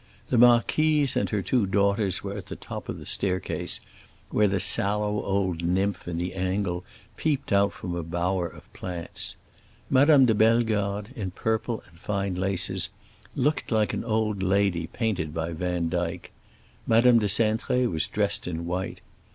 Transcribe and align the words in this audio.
The 0.29 0.37
marquise 0.39 1.15
and 1.15 1.29
her 1.29 1.43
two 1.43 1.67
daughters 1.67 2.23
were 2.23 2.35
at 2.35 2.47
the 2.47 2.55
top 2.55 2.89
of 2.89 2.97
the 2.97 3.05
staircase, 3.05 3.79
where 4.31 4.47
the 4.47 4.59
sallow 4.59 5.23
old 5.23 5.63
nymph 5.63 6.07
in 6.07 6.17
the 6.17 6.33
angle 6.33 6.83
peeped 7.17 7.53
out 7.53 7.71
from 7.71 7.93
a 7.93 8.01
bower 8.01 8.47
of 8.47 8.73
plants. 8.73 9.35
Madame 9.91 10.25
de 10.25 10.33
Bellegarde, 10.33 11.09
in 11.15 11.29
purple 11.29 11.83
and 11.87 11.99
fine 11.99 12.33
laces, 12.33 12.89
looked 13.35 13.71
like 13.71 13.93
an 13.93 14.03
old 14.03 14.41
lady 14.41 14.87
painted 14.87 15.35
by 15.35 15.53
Vandyke; 15.53 16.31
Madame 16.87 17.19
de 17.19 17.27
Cintré 17.27 17.87
was 17.87 18.07
dressed 18.07 18.47
in 18.47 18.65
white. 18.65 19.01